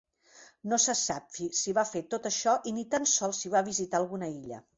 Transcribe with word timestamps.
No 0.71 0.77
se 0.85 0.95
sap 1.01 1.37
si 1.59 1.75
va 1.79 1.83
fer 1.89 2.01
tot 2.15 2.25
això 2.31 2.57
i 2.73 2.75
ni 2.79 2.87
tan 2.95 3.07
sols 3.13 3.45
si 3.45 3.53
va 3.59 3.65
visitar 3.71 4.03
alguna 4.03 4.33
illa. 4.41 4.65